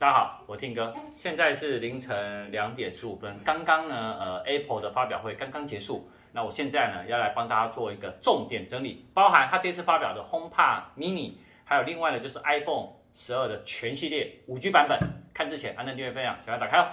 [0.00, 3.38] 大家好，我 Tim 哥，现在是凌晨两点十五分。
[3.44, 6.08] 刚刚呢，呃，Apple 的发表会刚刚结束。
[6.32, 11.34] 那我现在呢，要来帮大家做一个重点整理，包含它这次发表的 HomePod Mini，
[11.64, 14.98] 还有另外呢，就是 iPhone 十二的全系列五 G 版本。
[15.34, 16.86] 看之前，按赞、订阅、分享，小爱打开哦。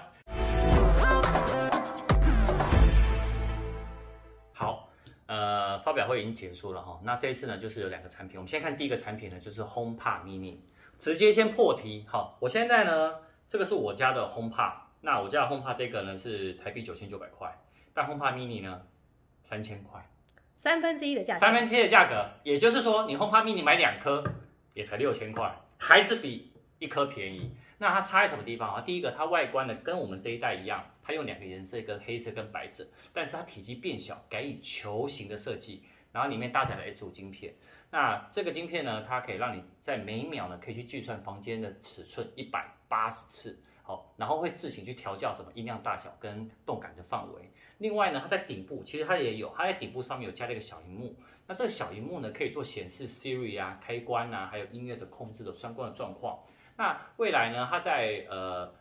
[4.52, 4.90] 好，
[5.28, 7.00] 呃，发表会已经结束了哈。
[7.02, 8.36] 那这一次呢，就是有两个产品。
[8.36, 10.58] 我们先看第一个产品呢，就是 HomePod Mini。
[10.98, 13.16] 直接先破题，好，我现在呢，
[13.48, 17.56] 这个是我家的 HomePod，那我家的 HomePod 这个呢是台币九千九百块，
[17.94, 18.82] 但 HomePod Mini 呢
[19.44, 20.04] 三千块，
[20.56, 24.24] 三分之一的价格，三分之一的价格，也就是说你 HomePod Mini 买两颗
[24.74, 27.52] 也才六千块，还是比一颗便宜。
[27.80, 28.74] 那它差在什么地方？
[28.74, 28.82] 啊？
[28.82, 32.84] 第一个，它外观呢跟我们这一代一样，它用两个颜色，跟黑色跟白色，
[33.14, 35.84] 但是它体积变小，改以球形的设计，
[36.18, 37.54] 然后里面搭载了 S5 晶片。
[37.92, 47.52] 那这个晶片呢，它可以让你在每秒呢，可以去计算房间的尺寸一百八十次，好，然后会自行去调校什么音量大小跟动感的范围。
[47.78, 51.16] 另外呢，它在顶部其实它也有，它在顶部上面有加了一个小荧幕。
[51.46, 56.40] 那这个小荧幕呢，可以做显示 Siri 啊、开关啊，还有音乐的控制的相关的状况。
[56.76, 58.74] 那未来呢，它在呃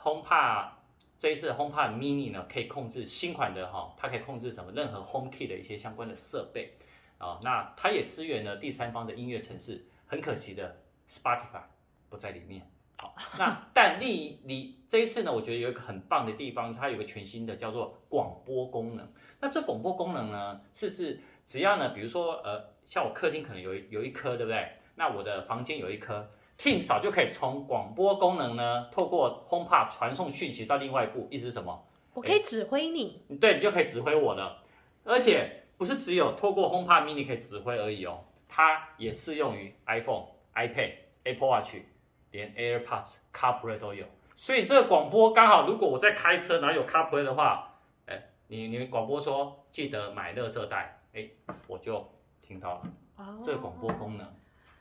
[0.00, 0.68] HomePod
[1.16, 6.72] 这一次 HomePod Mini 呢，可以控制新款的哈，它可以控制什么任何 HomeKit 的一些相关的设备。
[7.16, 10.76] 啊，那它也支援了第三方的音乐程式，很可惜的
[11.08, 11.62] ，Spotify
[12.10, 12.60] 不在里面。
[12.96, 19.08] 好，那 但另你这一次呢，我觉得有一个很棒的地方，它有个全新的叫做广播功能。
[19.40, 24.68] 那这广播功能呢，是指只要呢，比如说呃，像我客厅可能有有一颗，对不对？
[24.96, 31.86] 那我的房间有一颗，Tim 嫂就可以从广播功能呢，透过 HomePod 传送讯息到另外一部，意思是什么？
[32.14, 34.62] 我可以指挥你，对，你就可以指挥我了，
[35.04, 35.60] 而且。
[35.76, 40.24] 不是只有透过 HomePod Mini 可以指挥而已哦，它也适用于 iPhone、
[40.54, 40.92] iPad、
[41.24, 41.74] Apple Watch，
[42.30, 44.06] 连 AirPods、CarPlay 都有。
[44.36, 47.74] 所以这个广播刚好，如果我在开车，然后有 CarPlay 的话，
[48.06, 51.28] 哎，你你们广播说记得买垃圾袋，哎，
[51.66, 52.08] 我就
[52.40, 52.82] 听到了。
[53.42, 54.24] 这个广播功能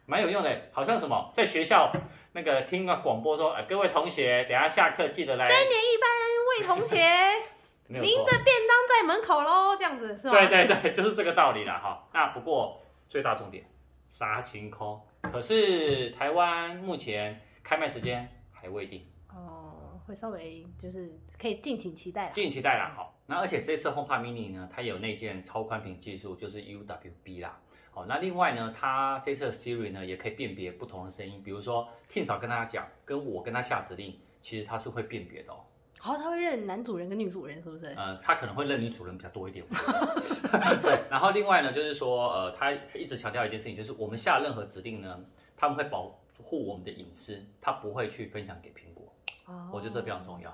[0.05, 1.91] 蛮有用的，好像什么在学校
[2.33, 5.47] 那个听个广播说，哎，各位同学，等下下课记得来。
[5.49, 6.09] 三年一班
[6.49, 6.97] 魏同学。
[7.85, 10.33] 您的便当在门口喽，这样子是吧？
[10.47, 12.07] 对对对，就是这个道理了哈。
[12.13, 13.63] 那不过最大重点，
[14.07, 19.05] 杀青 call，可是台湾目前开卖时间还未定。
[19.29, 22.31] 哦，会稍微就是可以敬请期待了。
[22.31, 23.13] 敬请期待啦，好。
[23.25, 27.59] 那而且这次 HomePod Mini 呢，它有那件超宽屏技术，就是 UWB 啦。
[27.93, 35.57] 好，那另外呢，它这次的 Siri 呢也可以辨别不同的声音，比如说 Tim 嫂跟大家讲，跟我跟他下指令，其实它是会辨别的哦。
[35.99, 37.85] 好，他会认男主人跟女主人，是不是？
[37.95, 39.63] 呃，他可能会认女主人比较多一点。
[40.81, 45.23] 对，然后另外呢，就是说，呃，他一直强调一件事情，就是我们下任何指令呢，
[45.55, 49.13] 他们会保护我们的隐私，他不会去分享给苹果。
[49.45, 50.49] 哦，我觉得这非常重要。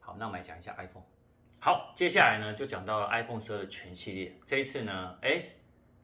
[0.00, 1.04] 好，那我们来讲一下 iPhone。
[1.60, 4.36] 好，接下来呢，就讲到了 iPhone 十二的全系列。
[4.44, 5.42] 这一次呢，哎，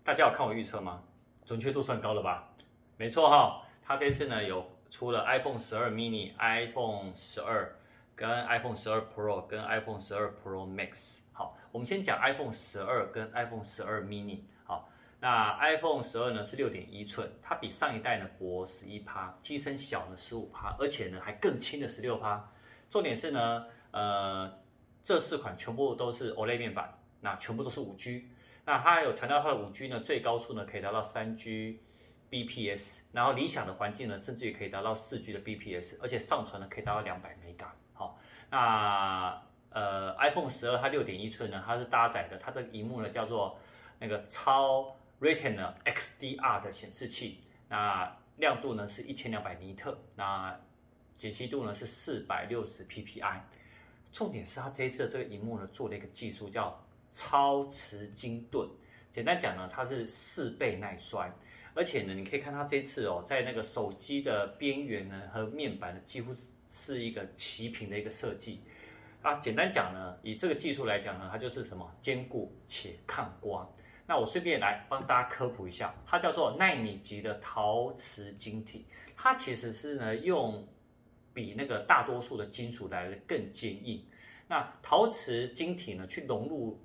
[0.06, 1.02] 大家有看我预测吗？
[1.44, 2.48] 准确度算高了吧？
[2.96, 7.70] 没错哈、哦，他这次呢有出了 iPhone 十二 mini、iPhone 十二。
[8.14, 14.88] 跟 iPhone 十二 Pro 跟 iPhone 十二 Pro Max，好，我们先讲 iPhone 十二跟 iPhone 十二 mini，好，
[15.20, 22.42] 那 iPhone 十二呢是六点一寸，它比上一代呢薄十一趴，机身小了十五趴，而且呢还更轻了十六趴。
[22.88, 24.50] 重点是呢，呃，
[25.04, 26.90] 这四款全部都是 OLED 面板，
[27.20, 28.26] 那全部都是五 G，
[28.66, 37.68] 那它有强调它的五 G 呢最高速呢可以达到三 Gbps，然后理想的环境呢甚至于可以达到四 G 的 bps，而且上传呢可以达到两百 Mega。
[37.94, 38.18] 好，
[38.50, 39.40] 那
[39.70, 43.58] 呃，iPhone 十二它六点一寸呢，它是搭载的，它这个荧幕呢叫做
[44.00, 50.58] 那个超 Retina XDR 的显示器，那亮度呢是一千两百尼特，那
[51.16, 53.40] 解析度呢是四百六十 PPI。
[54.12, 56.76] 重点是它这一次的这个荧幕呢做了一个技术叫
[57.16, 58.68] 超磁晶盾，
[59.10, 61.32] 简单讲呢，它是四倍耐摔，
[61.74, 66.32] 而且呢，你可以看它这次哦，在那个手机的边缘呢和面板呢几乎
[66.68, 67.02] 是。
[67.06, 68.60] 一个齐平的一个设计
[69.22, 73.66] 啊，简单讲呢，以这个技术来讲呢，它就是什么坚固且抗刮。
[74.04, 78.84] 那我顺便来帮大家科普一下，它叫做纳米级的陶瓷晶体，
[79.16, 80.66] 它其实是呢用
[81.32, 84.04] 比那个大多数的金属来的更坚硬。
[84.48, 86.78] 那陶瓷晶体呢去融入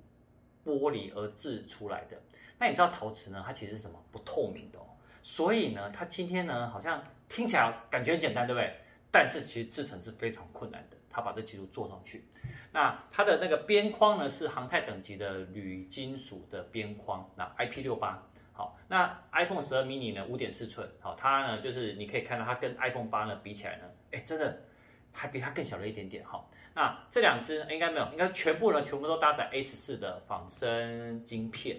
[0.64, 2.16] 玻璃而制出来的。
[2.58, 3.98] 那你知道陶瓷呢，它其实是什么？
[4.10, 4.86] 不透明的哦。
[5.22, 8.74] 所以呢，它今天呢好像听起来感觉很简单，对不对？
[9.10, 12.24] 但是其实制成是非常困难的，他把这技术做上去。
[12.72, 18.26] 那它的那个边框呢是航太等级的铝金属的边框，那 IP 六八。
[18.54, 24.62] 好，那 iPhone 十二 mini 呢五点四寸，好，它呢就是你可以看到它跟 iPhone 八呢比起来呢，哎，真的
[25.10, 26.42] 还比它更小了一点点哈。
[26.74, 31.78] 那这两支应该没有，应该全部呢全部都搭载 A 十四的仿生晶片。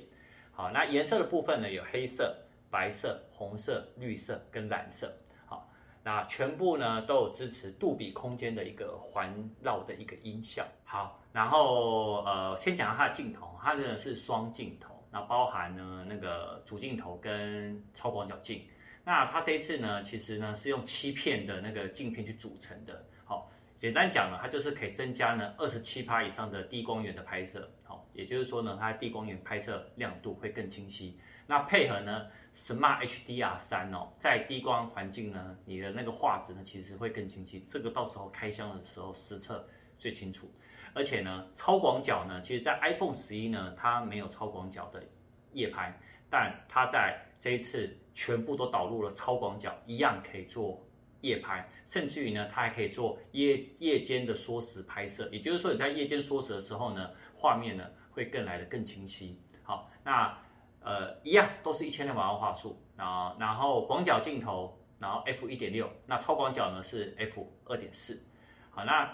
[0.52, 2.36] 好，那颜色的部分呢有黑色、
[2.70, 5.12] 白色、红色、绿色跟蓝色。
[5.46, 5.68] 好，
[6.04, 10.64] 那全部呢都有支持杜比空间的一个环绕的一个音效。
[10.86, 18.62] 好，然后呃先讲它的镜头，它真的是双镜头，那包含呢那个主镜头跟超广角镜。
[19.04, 23.04] 那它这一次呢，其实呢是用七片的那个镜片去组成的。
[23.26, 23.52] 好，
[23.84, 27.70] 简单讲呢，它就是可以增加呢二十七趴以上的低光源的拍摄。
[27.84, 31.20] 好，也就是说呢，它低光源拍摄亮度会更清晰。
[31.46, 37.66] 那配合呢 Smart HDR 三哦，在低光环境呢，你的那个画质呢其实会更清晰。
[37.68, 39.68] 这个到时候开箱的时候实测
[40.00, 40.50] 最清楚。
[40.94, 45.04] 而且呢，超广角呢，其实在 iPhone 十一呢，它没有超广角的
[45.52, 45.94] 夜拍，
[46.30, 50.82] 但它在这一次全部都导入了超广角，一样可以做
[51.24, 55.28] 夜拍，甚至于呢，它还可以做夜夜间的缩时拍摄。
[55.32, 59.40] 也就是说，你在夜间缩时的时候呢，画面呢会更来得更清晰。
[59.64, 60.38] 好，那
[60.82, 68.22] 呃一样都是一千两百万画素啊，然后广角镜头，然后 f 一点六，那超广角呢是 f 二点四。
[68.70, 69.10] 好，那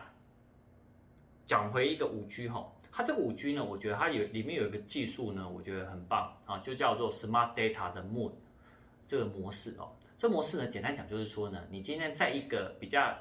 [1.46, 2.70] 讲回一个五 G 哈。
[2.92, 8.32] 它这个五 G 呢，我觉得它有里面有一个技术呢，我觉得很棒啊，就叫做 Smart Data 的 Moon
[9.08, 9.92] 这个模式哦。
[10.20, 13.18] 这模式呢，简单讲就是说呢，你今天在一个比较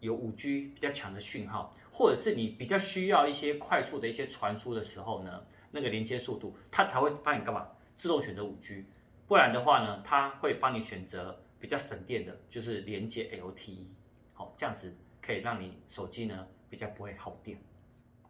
[0.00, 7.68] 有五 G 比较强的讯号，或者是你比较需要一些快速的一些传输的时候呢，那个连接速度，它才会帮你干嘛？
[7.94, 8.84] 自动选择五 G。
[9.28, 13.86] 不然的话呢，它会帮你选择比较省电的，就是连接 LTE。
[14.32, 14.92] 好，这样子
[15.22, 17.56] 可以让你手机呢比较不会耗电。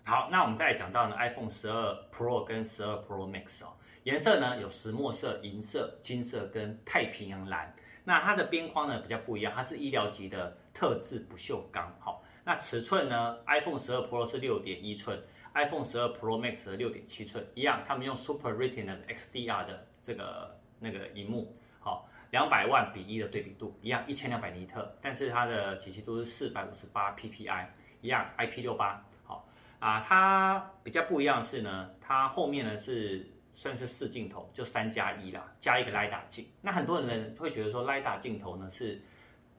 [0.04, 3.72] 好，那我们再来讲到呢，iPhone 十二 Pro 跟十二 Pro Max 哦，
[4.02, 7.74] 颜色呢有石墨色、银色、金色跟太平洋蓝。
[8.08, 11.92] 那它的边框呢比较不一样，它是医疗级的特制不锈钢。
[11.98, 15.20] 好，那尺寸呢，iPhone 十二 Pro 是六点一寸
[15.54, 27.66] ，iPhone 十二 Pro Max 是六点七寸，一样，他们用 Super Retina XDR 的这个那个荧幕，好，两百万比一的对比度，一样一千两百尼特，但是它的解析度是四百五十八 PPI，
[28.02, 29.04] 一样 IP 六八。
[29.24, 29.48] 好
[29.80, 36.46] 啊，它比较不一样的是呢，它后面呢是算是四镜头，就三加一啦，加一个 LiDAR 镜。
[36.60, 39.02] 那很多人会觉得说 LiDAR 镜头呢是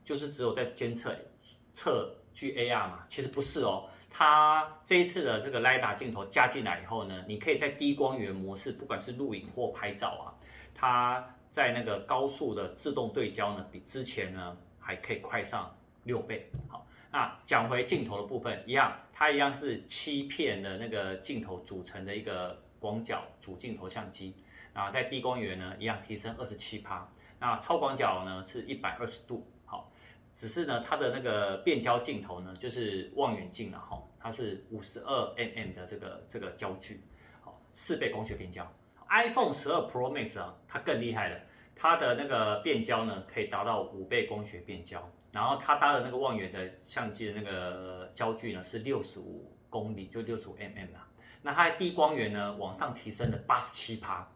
[0.02, 1.14] 就是只有在监测
[1.74, 3.90] 测距 AR 嘛，其实不是哦。
[4.08, 10.32] 它这一次的这个 LiDAR 镜头加进来以后呢，你可以在低光源模式，不管是录影或拍照啊，
[10.74, 16.48] 它在那个高速的自动对焦呢，比之前呢还可以快上六倍。
[16.68, 16.86] 好。
[17.10, 24.34] 那讲回镜头的部分，一样，它一样是七片的那个镜头组成的一个广角主镜头相机，
[24.72, 27.08] 啊在低光源呢，一样提升二十七趴，
[27.38, 29.90] 那超广角呢是一百二十度，好，
[30.34, 37.00] 只是呢它的那个变焦镜头呢就是望远镜了哈，它是五十二 mm 的这个这个焦距，
[37.40, 38.66] 好，四倍光学变焦
[39.08, 41.40] ，iPhone 十二 Pro Max 啊，它更厉害了，
[41.74, 45.02] 它的那个变焦呢可以达到五倍光学变焦。
[45.30, 51.07] 然后它搭的那个望远的相机的那个焦距呢是六十五公里，就六十五 mm 啊。
[51.42, 54.26] 那它的低光源呢往上提升了八十七趴。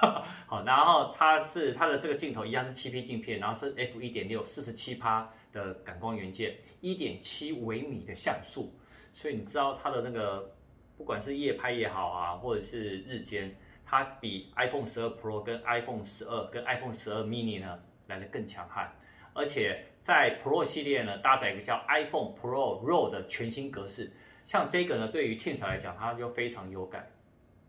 [0.46, 8.72] 好，然后它是它的这个镜头一样是七 P 镜片，然后是 f 一点六，四十七趴的感光元件，一点七微米的像素。
[9.12, 10.54] 所以你知道它的那个
[10.96, 13.52] 不管是夜拍也好啊，或者是日间，
[13.84, 17.76] 它比 iPhone 十二 Pro 跟 iPhone 十二跟 iPhone 十二 mini 呢
[18.06, 18.88] 来得更强悍。
[19.32, 24.12] 而且在 Pro 系列呢，搭载一个叫 iPhone Pro RAW 的全新格式。
[24.48, 27.06] 像这个呢，对于 Tim 来讲，它就非常有感，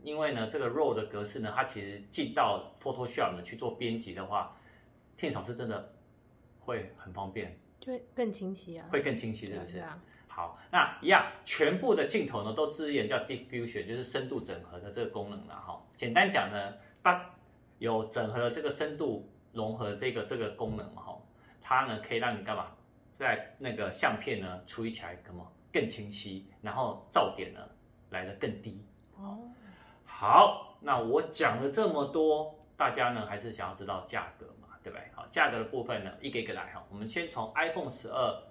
[0.02, 4.56] 因为呢，这个 RAW 的格式呢，它其实进到 Photoshop 呢去做编辑的话
[5.18, 5.94] ，Tim 是真的
[6.62, 9.74] 会很方便，就会更清晰啊，会更清晰，是不是？
[9.74, 10.02] 对啊。
[10.30, 15.86] 好，那一样，全部的镜头呢都支援叫 Deep Fusion，就是深度整合的这个功能了哈。
[15.96, 17.30] 简单讲呢，它
[17.80, 21.22] 有整合了这个深度融合这个这个功能嘛哈。
[21.62, 22.72] 它呢可以让你干嘛，
[23.18, 27.60] 在那个相片呢处理起来什么更清晰，然后噪点呢
[28.10, 28.84] 来得更低。
[29.16, 29.40] 哦，
[30.06, 35.06] 好，那我讲了这么多，大家呢还是想要知道价格嘛，对不对？
[35.14, 36.86] 好，价格的部分呢一个一个来哈。
[36.90, 38.44] 我们先从 iPhone 十二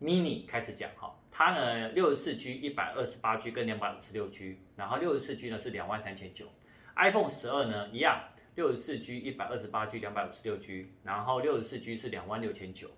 [0.00, 6.46] mini 开始讲哈，它呢六十四 G、一百二十八 G 跟两百五十六 G，然后六十四 G 呢是两万三千九
[6.96, 8.22] ，iPhone 十二呢一样。
[8.56, 12.88] 六十四 G、一百二十八 G、两百五十六 G，然后六十四 G 是两万六千九。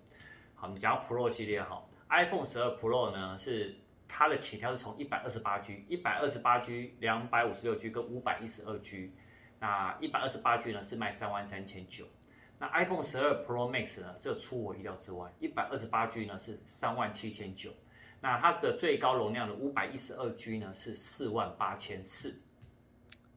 [0.59, 3.77] 好，我们讲到 Pro 系列哈，iPhone 十二 Pro 呢是
[4.09, 9.13] 它的起跳是从一百二十八 G、一百二十八 G、两百五十六 G 跟五百一十二 G，
[9.61, 12.07] 那一百二十八 G 呢是卖三万三千九，
[12.59, 17.71] 那 iPhone 十二 Pro Max 呢，这出我意料之外，一百二十八 G 呢是三万七千九，
[18.23, 22.41] 那它的最高容量的五百一十二 G 呢是四万八千四，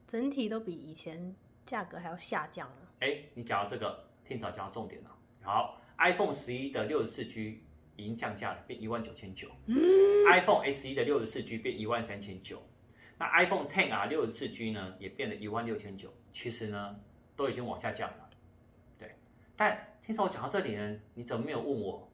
[0.07, 1.35] 整体都比以前
[1.65, 2.75] 价格还要下降了。
[3.01, 5.09] 哎，你讲到这个，听早讲到重点了。
[5.41, 7.61] 好，iPhone 十一的六十四 G
[7.95, 9.49] 已经降价了，变一万九千九。
[9.67, 9.75] 嗯
[10.31, 12.61] ，iPhone SE 的六十四 G 变一万三千九。
[13.17, 16.13] 那 iPhone Ten 啊，六十四 G 呢也变了一万六千九。
[16.31, 16.95] 其实呢，
[17.35, 18.29] 都已经往下降了。
[18.97, 19.13] 对，
[19.57, 22.09] 但听说我讲到这里呢，你怎么没有问我？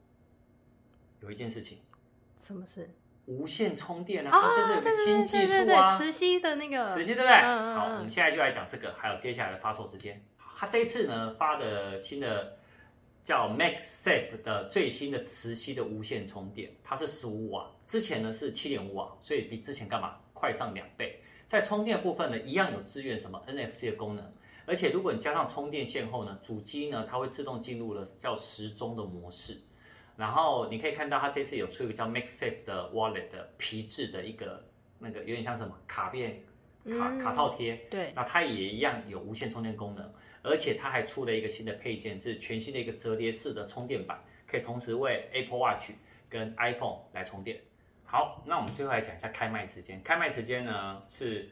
[1.20, 1.78] 有一件事情。
[2.36, 2.90] 什么事？
[3.26, 7.32] 无线充电啊，这是有个新技术啊，磁吸的那个，磁吸对不对？
[7.32, 10.24] 嗯、好，我们现在就来讲这个，还有接下来的发售时间。
[10.56, 12.56] 它这一次呢发的新的
[13.26, 21.20] 叫 MagSafe 的最新的磁吸的无线充电，它是十五瓦，之前呢是七点五瓦，所以比之前干嘛快上两倍。
[21.48, 24.32] 在充电部分呢，一样有支援什么 NFC 的功能，
[24.64, 29.60] 而且如果你加上充电线后呢，主机呢它会自动进入了叫时钟的模式。
[30.16, 34.64] 然后你可以看到，它这次有出一个叫 MagSafe 的 Wallet 的皮质的一个
[35.00, 36.42] 那个有点像什么卡片
[36.84, 40.08] 卡、嗯、卡套贴，对，那它也一样有无线充电功能，
[40.46, 45.90] 而且它还出了一个新的配件，是全新的一个折叠式的充电板，可以同时为 Apple Watch
[46.28, 47.60] 跟 iPhone 来充电。
[48.04, 51.50] 好，那我们最后来讲一下开卖时间，开卖时间呢是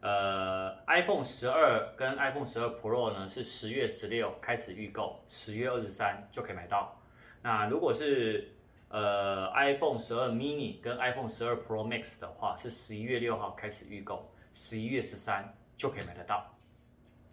[0.00, 6.98] 呃 iPhone 十二跟 iPhone 十二 Pro 呢是十月十六开始预购，十月二十三就可以买到。
[7.42, 8.50] 那如果是
[8.88, 16.46] 呃 iPhone 十二 mini 跟 iPhone 十二 Pro Max 的话，是十一月六号开始预购，十一月十三就可以买得到。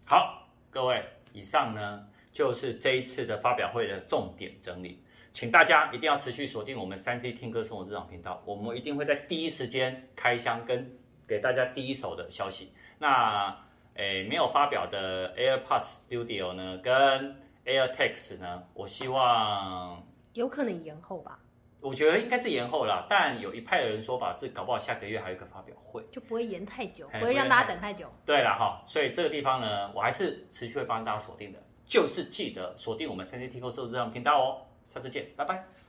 [0.05, 10.89] 好，各位，以上呢就是这一次的发表会的重点整理，请大家一定要持续锁定我们三 C 听歌生活日常频道，我们一定会在第一时间开箱跟
[11.27, 12.71] 给大家第一手的消息。
[12.99, 13.57] 那
[13.95, 18.63] 诶没有发表的 AirPods Studio 呢跟 AirTags 呢？
[18.73, 21.39] 我希望有可能延后吧。
[21.79, 28.11] 我觉得应该是延后了，但有一派的人说法是，搞不好下个月还有一个发表会，就不会延太久，不会让大家等太久。
[28.25, 34.61] 对了哈，所以这个地方呢，我还是持续会帮大家锁定的，就是记得锁定我们三 C T 购收这张频道哦。
[34.93, 35.86] 下次见，拜拜。